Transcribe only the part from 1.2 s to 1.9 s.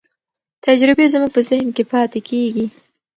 په ذهن کې